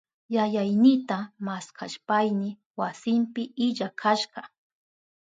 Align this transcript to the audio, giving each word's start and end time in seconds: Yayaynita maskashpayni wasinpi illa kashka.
Yayaynita 0.35 1.17
maskashpayni 1.45 2.49
wasinpi 2.79 3.41
illa 3.65 3.87
kashka. 3.99 4.41